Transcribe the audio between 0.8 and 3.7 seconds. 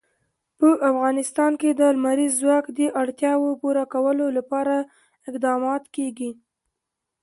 افغانستان کې د لمریز ځواک د اړتیاوو